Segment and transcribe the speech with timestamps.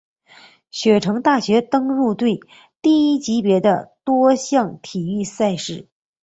[0.71, 2.39] 雪城大学橙人队
[2.81, 5.89] 第一级别的多项体育赛事。